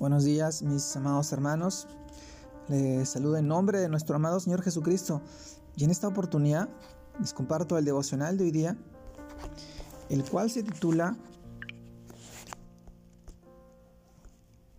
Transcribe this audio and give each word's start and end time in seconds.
Buenos 0.00 0.24
días, 0.24 0.62
mis 0.62 0.96
amados 0.96 1.32
hermanos. 1.32 1.86
Les 2.66 3.08
saludo 3.08 3.36
en 3.36 3.46
nombre 3.46 3.78
de 3.78 3.88
nuestro 3.88 4.16
amado 4.16 4.40
Señor 4.40 4.60
Jesucristo. 4.60 5.22
Y 5.76 5.84
en 5.84 5.90
esta 5.90 6.08
oportunidad 6.08 6.68
les 7.20 7.32
comparto 7.32 7.78
el 7.78 7.84
devocional 7.84 8.36
de 8.36 8.44
hoy 8.44 8.50
día, 8.50 8.76
el 10.08 10.28
cual 10.28 10.50
se 10.50 10.64
titula 10.64 11.16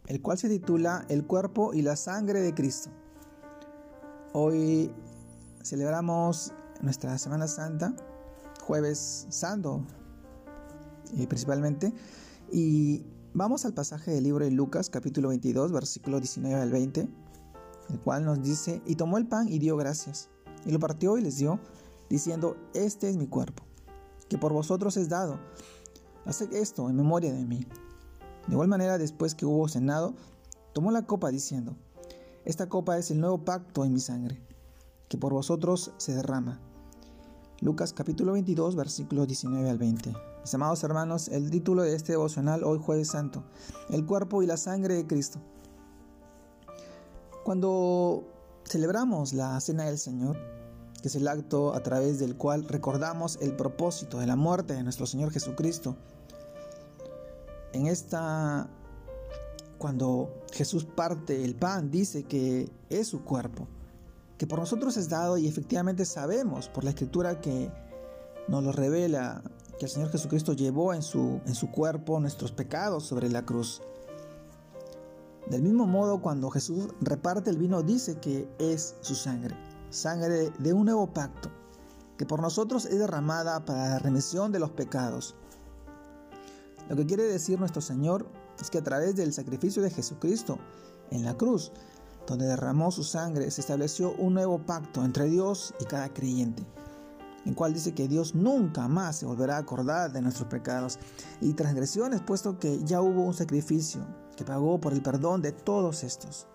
el 0.07 0.21
cual 0.21 0.37
se 0.37 0.49
titula 0.49 1.05
El 1.07 1.25
cuerpo 1.25 1.73
y 1.73 1.81
la 1.81 1.95
sangre 1.95 2.41
de 2.41 2.53
Cristo. 2.53 2.89
Hoy 4.33 4.91
celebramos 5.63 6.51
nuestra 6.81 7.17
Semana 7.17 7.47
Santa, 7.47 7.95
jueves 8.61 9.27
santo, 9.29 9.81
eh, 11.17 11.25
principalmente, 11.25 11.93
y 12.51 13.05
Vamos 13.37 13.65
al 13.65 13.73
pasaje 13.73 14.11
del 14.11 14.23
libro 14.23 14.45
de 14.45 14.51
Lucas 14.51 14.89
capítulo 14.89 15.27
22 15.27 15.73
versículo 15.73 16.21
19 16.21 16.55
al 16.55 16.71
20, 16.71 17.09
el 17.89 17.99
cual 17.99 18.23
nos 18.23 18.41
dice, 18.41 18.81
y 18.85 18.95
tomó 18.95 19.17
el 19.17 19.27
pan 19.27 19.49
y 19.49 19.59
dio 19.59 19.75
gracias, 19.75 20.29
y 20.65 20.71
lo 20.71 20.79
partió 20.79 21.17
y 21.17 21.21
les 21.21 21.35
dio, 21.35 21.59
diciendo, 22.09 22.55
este 22.73 23.09
es 23.09 23.17
mi 23.17 23.27
cuerpo, 23.27 23.65
que 24.29 24.37
por 24.37 24.53
vosotros 24.53 24.95
es 24.95 25.09
dado, 25.09 25.37
haced 26.23 26.53
esto 26.53 26.89
en 26.89 26.95
memoria 26.95 27.33
de 27.33 27.43
mí. 27.43 27.67
De 28.47 28.53
igual 28.53 28.69
manera, 28.69 28.97
después 28.97 29.35
que 29.35 29.45
hubo 29.45 29.67
cenado, 29.67 30.13
tomó 30.71 30.91
la 30.91 31.05
copa 31.05 31.29
diciendo, 31.29 31.75
esta 32.45 32.69
copa 32.69 32.97
es 32.97 33.11
el 33.11 33.19
nuevo 33.19 33.43
pacto 33.43 33.83
en 33.83 33.91
mi 33.91 33.99
sangre, 33.99 34.41
que 35.09 35.17
por 35.17 35.33
vosotros 35.33 35.91
se 35.97 36.15
derrama. 36.15 36.61
Lucas 37.65 37.93
capítulo 37.93 38.33
22 38.33 38.75
versículos 38.75 39.25
19 39.25 39.67
al 39.67 39.79
20. 39.79 40.13
Mis 40.41 40.53
amados 40.53 40.83
hermanos, 40.83 41.29
el 41.29 41.49
título 41.49 41.81
de 41.81 41.95
este 41.95 42.11
devocional 42.11 42.63
hoy 42.63 42.77
jueves 42.77 43.07
santo, 43.07 43.43
el 43.89 44.05
cuerpo 44.05 44.43
y 44.43 44.45
la 44.45 44.55
sangre 44.55 44.93
de 44.93 45.07
Cristo. 45.07 45.39
Cuando 47.43 48.23
celebramos 48.65 49.33
la 49.33 49.59
cena 49.61 49.85
del 49.85 49.97
Señor, 49.97 50.37
que 51.01 51.07
es 51.07 51.15
el 51.15 51.27
acto 51.27 51.73
a 51.73 51.81
través 51.81 52.19
del 52.19 52.35
cual 52.37 52.67
recordamos 52.67 53.39
el 53.41 53.55
propósito 53.55 54.19
de 54.19 54.27
la 54.27 54.35
muerte 54.35 54.75
de 54.75 54.83
nuestro 54.83 55.07
Señor 55.07 55.31
Jesucristo, 55.31 55.97
en 57.73 57.87
esta, 57.87 58.69
cuando 59.79 60.29
Jesús 60.51 60.85
parte 60.85 61.43
el 61.43 61.55
pan, 61.55 61.89
dice 61.89 62.25
que 62.25 62.69
es 62.91 63.07
su 63.07 63.23
cuerpo, 63.23 63.67
que 64.37 64.47
por 64.47 64.59
nosotros 64.59 64.97
es 64.97 65.09
dado 65.09 65.37
y 65.37 65.47
efectivamente 65.47 66.05
sabemos 66.05 66.67
por 66.69 66.83
la 66.83 66.91
escritura 66.91 67.39
que 67.39 67.71
nos 68.47 68.63
lo 68.63 68.71
revela 68.71 69.41
que 69.79 69.85
el 69.85 69.91
Señor 69.91 70.09
Jesucristo 70.09 70.53
llevó 70.53 70.93
en 70.93 71.01
su, 71.01 71.41
en 71.45 71.55
su 71.55 71.71
cuerpo 71.71 72.19
nuestros 72.19 72.51
pecados 72.51 73.05
sobre 73.05 73.29
la 73.29 73.45
cruz. 73.45 73.81
Del 75.49 75.61
mismo 75.61 75.85
modo, 75.85 76.21
cuando 76.21 76.49
Jesús 76.49 76.87
reparte 77.01 77.49
el 77.49 77.57
vino, 77.57 77.83
dice 77.83 78.19
que 78.19 78.47
es 78.57 78.95
su 79.01 79.15
sangre, 79.15 79.55
sangre 79.89 80.51
de 80.57 80.73
un 80.73 80.85
nuevo 80.85 81.13
pacto, 81.13 81.51
que 82.17 82.25
por 82.25 82.41
nosotros 82.41 82.85
es 82.85 82.97
derramada 82.97 83.63
para 83.65 83.89
la 83.89 83.99
remisión 83.99 84.51
de 84.51 84.59
los 84.59 84.71
pecados. 84.71 85.35
Lo 86.89 86.95
que 86.95 87.05
quiere 87.05 87.23
decir 87.23 87.59
nuestro 87.59 87.81
Señor 87.81 88.27
es 88.59 88.69
que 88.69 88.77
a 88.77 88.83
través 88.83 89.15
del 89.15 89.33
sacrificio 89.33 89.81
de 89.83 89.91
Jesucristo 89.91 90.57
en 91.11 91.23
la 91.25 91.35
cruz, 91.35 91.71
donde 92.27 92.45
derramó 92.45 92.91
su 92.91 93.03
sangre, 93.03 93.49
se 93.51 93.61
estableció 93.61 94.13
un 94.13 94.33
nuevo 94.33 94.59
pacto 94.59 95.03
entre 95.03 95.25
Dios 95.25 95.73
y 95.79 95.85
cada 95.85 96.09
creyente 96.09 96.63
en 97.45 97.53
cual 97.53 97.73
dice 97.73 97.93
que 97.93 98.07
Dios 98.07 98.35
nunca 98.35 98.87
más 98.87 99.17
se 99.17 99.25
volverá 99.25 99.55
a 99.55 99.59
acordar 99.59 100.11
de 100.11 100.21
nuestros 100.21 100.47
pecados 100.47 100.99
y 101.41 101.53
transgresiones, 101.53 102.21
puesto 102.21 102.59
que 102.59 102.83
ya 102.83 103.01
hubo 103.01 103.23
un 103.23 103.33
sacrificio 103.33 104.05
que 104.35 104.43
pagó 104.43 104.79
por 104.79 104.93
el 104.93 105.01
perdón 105.01 105.41
de 105.41 105.51
todos 105.51 106.03
estos. 106.03 106.47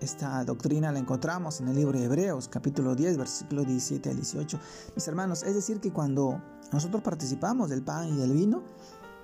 Esta 0.00 0.44
doctrina 0.44 0.92
la 0.92 1.00
encontramos 1.00 1.60
en 1.60 1.68
el 1.68 1.76
libro 1.76 1.98
de 1.98 2.04
Hebreos, 2.04 2.48
capítulo 2.48 2.94
10, 2.94 3.16
versículo 3.16 3.64
17 3.64 4.10
al 4.10 4.16
18. 4.16 4.60
Mis 4.94 5.08
hermanos, 5.08 5.42
es 5.42 5.54
decir, 5.54 5.80
que 5.80 5.92
cuando 5.92 6.40
nosotros 6.70 7.02
participamos 7.02 7.68
del 7.68 7.82
pan 7.82 8.08
y 8.08 8.16
del 8.16 8.32
vino, 8.32 8.62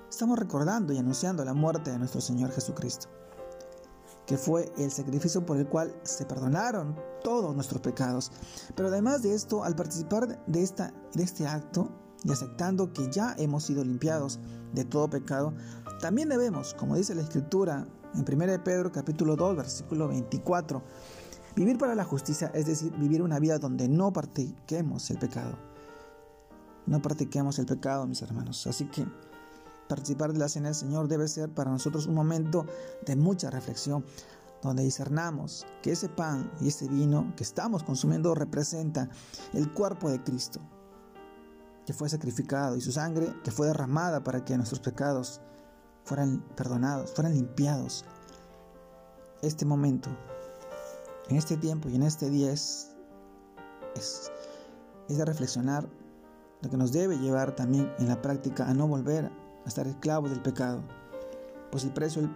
estamos 0.09 0.37
recordando 0.37 0.91
y 0.91 0.97
anunciando 0.97 1.45
la 1.45 1.53
muerte 1.53 1.91
de 1.91 1.99
nuestro 1.99 2.19
Señor 2.19 2.51
Jesucristo 2.51 3.07
que 4.25 4.37
fue 4.37 4.71
el 4.77 4.91
sacrificio 4.91 5.45
por 5.45 5.57
el 5.57 5.67
cual 5.67 5.95
se 6.03 6.25
perdonaron 6.25 6.95
todos 7.23 7.53
nuestros 7.53 7.81
pecados. 7.81 8.31
Pero 8.75 8.89
además 8.89 9.21
de 9.21 9.33
esto, 9.33 9.63
al 9.63 9.75
participar 9.75 10.43
de, 10.45 10.63
esta, 10.63 10.93
de 11.13 11.23
este 11.23 11.47
acto 11.47 11.89
y 12.23 12.31
aceptando 12.31 12.91
que 12.91 13.09
ya 13.11 13.35
hemos 13.37 13.65
sido 13.65 13.83
limpiados 13.83 14.39
de 14.73 14.83
todo 14.85 15.09
pecado, 15.09 15.53
también 16.01 16.29
debemos, 16.29 16.73
como 16.73 16.95
dice 16.95 17.15
la 17.15 17.21
Escritura 17.21 17.87
en 18.15 18.25
1 18.41 18.63
Pedro 18.63 18.91
capítulo 18.91 19.35
2, 19.35 19.57
versículo 19.57 20.07
24, 20.07 20.81
vivir 21.55 21.77
para 21.77 21.95
la 21.95 22.03
justicia, 22.03 22.51
es 22.53 22.65
decir, 22.65 22.91
vivir 22.97 23.21
una 23.21 23.39
vida 23.39 23.59
donde 23.59 23.87
no 23.87 24.11
practiquemos 24.11 25.09
el 25.11 25.19
pecado. 25.19 25.57
No 26.87 27.01
practiquemos 27.01 27.57
el 27.59 27.65
pecado, 27.65 28.05
mis 28.05 28.21
hermanos. 28.21 28.67
Así 28.67 28.85
que 28.85 29.05
Participar 29.87 30.33
de 30.33 30.39
la 30.39 30.49
cena 30.49 30.69
del 30.69 30.75
Señor 30.75 31.07
debe 31.07 31.27
ser 31.27 31.53
para 31.53 31.71
nosotros 31.71 32.07
un 32.07 32.15
momento 32.15 32.65
de 33.05 33.15
mucha 33.15 33.51
reflexión, 33.51 34.03
donde 34.63 34.83
discernamos 34.83 35.65
que 35.83 35.91
ese 35.91 36.09
pan 36.09 36.51
y 36.59 36.69
ese 36.69 36.87
vino 36.87 37.33
que 37.35 37.43
estamos 37.43 37.83
consumiendo 37.83 38.33
representa 38.33 39.09
el 39.53 39.71
cuerpo 39.71 40.09
de 40.09 40.23
Cristo, 40.23 40.59
que 41.85 41.93
fue 41.93 42.09
sacrificado 42.09 42.75
y 42.75 42.81
su 42.81 42.91
sangre 42.91 43.31
que 43.43 43.51
fue 43.51 43.67
derramada 43.67 44.23
para 44.23 44.43
que 44.43 44.57
nuestros 44.57 44.79
pecados 44.79 45.39
fueran 46.03 46.41
perdonados, 46.55 47.11
fueran 47.13 47.35
limpiados. 47.35 48.05
Este 49.43 49.65
momento, 49.65 50.09
en 51.29 51.35
este 51.37 51.57
tiempo 51.57 51.89
y 51.89 51.95
en 51.95 52.03
este 52.03 52.31
día 52.31 52.51
es, 52.51 52.95
es, 53.95 54.31
es 55.09 55.17
de 55.17 55.25
reflexionar 55.25 55.87
lo 56.61 56.69
que 56.71 56.77
nos 56.77 56.91
debe 56.91 57.19
llevar 57.19 57.55
también 57.55 57.93
en 57.99 58.07
la 58.07 58.21
práctica 58.21 58.67
a 58.67 58.73
no 58.73 58.87
volver 58.87 59.29
a 59.65 59.67
estar 59.67 59.87
esclavos 59.87 60.29
del 60.29 60.41
pecado, 60.41 60.81
pues 61.71 61.83
el 61.83 61.91
precio 61.91 62.29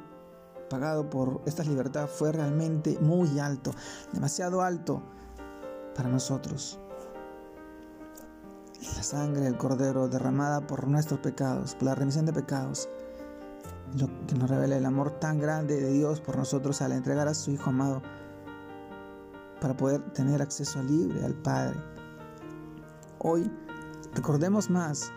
pagado 0.70 1.10
por 1.10 1.42
esta 1.46 1.64
libertad 1.64 2.08
fue 2.08 2.32
realmente 2.32 2.98
muy 3.00 3.40
alto, 3.40 3.72
demasiado 4.14 4.62
alto 4.62 5.02
para 5.96 6.10
nosotros. 6.10 6.80
La 8.96 9.04
sangre 9.04 9.42
del 9.42 9.58
Cordero 9.58 10.08
derramada 10.08 10.66
por 10.66 10.88
nuestros 10.88 11.20
pecados, 11.20 11.76
por 11.76 11.84
la 11.84 11.96
remisión 11.96 12.26
de 12.26 12.34
pecados, 12.34 12.88
lo 13.98 14.08
que 14.28 14.36
nos 14.36 14.50
revela 14.50 14.78
el 14.78 14.86
amor 14.86 15.20
tan 15.20 15.40
grande 15.40 15.80
de 15.82 15.92
Dios 15.92 16.22
por 16.22 16.38
nosotros 16.38 16.82
al 16.82 16.94
entregar 16.94 17.28
a 17.28 17.34
su 17.34 17.52
Hijo 17.52 17.70
amado 17.70 18.02
para 19.60 19.76
poder 19.76 20.02
tener 20.14 20.42
acceso 20.42 20.82
libre 20.82 21.26
al 21.26 21.34
Padre. 21.34 21.78
Hoy 23.20 23.52
recordemos 24.14 24.70
más 24.70 25.12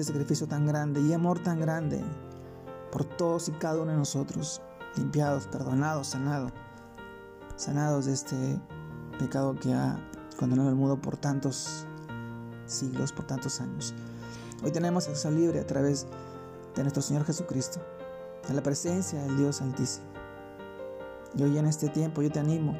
este 0.00 0.12
sacrificio 0.12 0.46
tan 0.46 0.64
grande 0.64 1.00
y 1.00 1.12
amor 1.12 1.40
tan 1.40 1.58
grande 1.58 2.04
por 2.92 3.04
todos 3.04 3.48
y 3.48 3.52
cada 3.52 3.82
uno 3.82 3.90
de 3.90 3.96
nosotros, 3.96 4.62
limpiados, 4.96 5.48
perdonados, 5.48 6.06
sanados, 6.06 6.52
sanados 7.56 8.06
de 8.06 8.12
este 8.12 8.60
pecado 9.18 9.56
que 9.56 9.74
ha 9.74 9.98
condenado 10.38 10.68
el 10.68 10.76
mundo 10.76 11.00
por 11.02 11.16
tantos 11.16 11.84
siglos, 12.66 13.12
por 13.12 13.26
tantos 13.26 13.60
años. 13.60 13.92
Hoy 14.62 14.70
tenemos 14.70 15.08
acceso 15.08 15.32
libre 15.32 15.58
a 15.58 15.66
través 15.66 16.06
de 16.76 16.82
nuestro 16.82 17.02
Señor 17.02 17.24
Jesucristo, 17.24 17.80
de 18.46 18.54
la 18.54 18.62
presencia 18.62 19.20
del 19.20 19.36
Dios 19.36 19.60
Altísimo. 19.60 20.06
Y 21.34 21.42
hoy 21.42 21.58
en 21.58 21.66
este 21.66 21.88
tiempo 21.88 22.22
yo 22.22 22.30
te 22.30 22.38
animo 22.38 22.76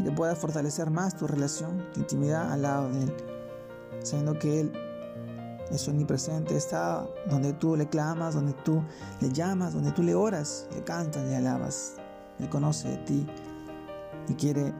a 0.00 0.02
que 0.02 0.12
puedas 0.12 0.38
fortalecer 0.38 0.88
más 0.88 1.14
tu 1.14 1.26
relación, 1.26 1.84
tu 1.92 2.00
intimidad 2.00 2.50
al 2.50 2.62
lado 2.62 2.90
de 2.90 3.02
Él, 3.02 3.14
sabiendo 4.02 4.38
que 4.38 4.60
Él 4.60 4.87
es 5.70 5.86
omnipresente, 5.88 6.56
está 6.56 7.06
donde 7.28 7.52
tú 7.52 7.76
le 7.76 7.88
clamas, 7.88 8.34
donde 8.34 8.54
tú 8.64 8.82
le 9.20 9.30
llamas, 9.30 9.74
donde 9.74 9.92
tú 9.92 10.02
le 10.02 10.14
oras, 10.14 10.66
le 10.74 10.82
cantas, 10.82 11.24
le 11.24 11.36
alabas. 11.36 11.96
Él 12.38 12.48
conoce 12.48 12.88
de 12.88 12.96
ti 12.98 13.26
y 14.28 14.34
quiere 14.34 14.72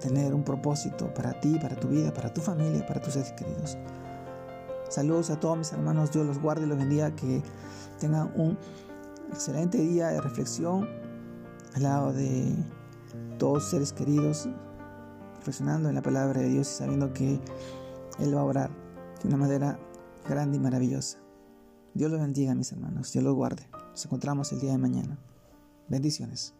tener 0.00 0.34
un 0.34 0.42
propósito 0.42 1.12
para 1.12 1.38
ti, 1.40 1.58
para 1.60 1.76
tu 1.76 1.88
vida, 1.88 2.12
para 2.12 2.32
tu 2.32 2.40
familia, 2.40 2.84
para 2.86 3.00
tus 3.00 3.14
seres 3.14 3.32
queridos. 3.32 3.76
Saludos 4.88 5.30
a 5.30 5.40
todos 5.40 5.56
mis 5.56 5.72
hermanos, 5.72 6.12
Dios 6.12 6.26
los 6.26 6.38
guarde 6.38 6.64
y 6.64 6.66
los 6.66 6.78
bendiga, 6.78 7.14
que 7.14 7.42
tengan 7.98 8.32
un 8.34 8.58
excelente 9.30 9.78
día 9.78 10.08
de 10.08 10.20
reflexión 10.20 10.88
al 11.74 11.82
lado 11.82 12.12
de 12.12 12.54
todos 13.38 13.70
seres 13.70 13.92
queridos, 13.92 14.48
reflexionando 15.36 15.88
en 15.88 15.94
la 15.94 16.02
palabra 16.02 16.40
de 16.40 16.48
Dios 16.48 16.70
y 16.70 16.74
sabiendo 16.74 17.12
que 17.12 17.40
Él 18.18 18.36
va 18.36 18.40
a 18.40 18.44
orar 18.44 18.70
de 19.22 19.28
una 19.28 19.36
manera 19.36 19.78
grande 20.28 20.56
y 20.56 20.60
maravillosa. 20.60 21.18
Dios 21.94 22.10
los 22.10 22.20
bendiga, 22.20 22.54
mis 22.54 22.72
hermanos. 22.72 23.12
Dios 23.12 23.24
los 23.24 23.34
guarde. 23.34 23.68
Nos 23.90 24.04
encontramos 24.04 24.52
el 24.52 24.60
día 24.60 24.72
de 24.72 24.78
mañana. 24.78 25.18
Bendiciones. 25.88 26.54